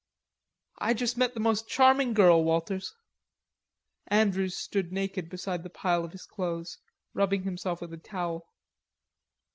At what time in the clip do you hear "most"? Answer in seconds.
1.39-1.67